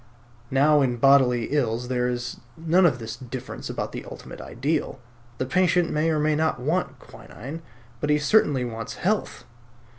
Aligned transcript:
Now 0.49 0.81
in 0.81 0.97
bodily 0.97 1.49
ills 1.51 1.87
there 1.87 2.09
is 2.09 2.39
none 2.57 2.87
of 2.87 2.97
this 2.97 3.15
difference 3.15 3.69
about 3.69 3.91
the 3.91 4.03
ultimate 4.05 4.41
ideal. 4.41 4.99
The 5.37 5.45
patient 5.45 5.91
may 5.91 6.09
or 6.09 6.17
may 6.17 6.33
not 6.35 6.59
want 6.59 6.97
quinine; 6.97 7.61
but 7.99 8.09
he 8.09 8.17
certainly 8.17 8.65
wants 8.65 8.95
health. 8.95 9.43